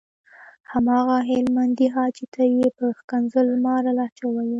[0.71, 4.49] هماغه هلمندي حاجي ته یې په ښکنځل ماره لهجه وويل.